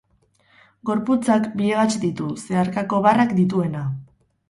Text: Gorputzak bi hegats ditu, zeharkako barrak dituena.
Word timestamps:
Gorputzak 0.91 1.45
bi 1.61 1.69
hegats 1.69 2.01
ditu, 2.07 2.33
zeharkako 2.47 3.07
barrak 3.11 3.41
dituena. 3.45 3.89